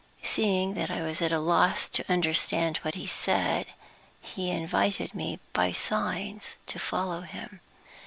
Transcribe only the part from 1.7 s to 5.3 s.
to understand what he said, he invited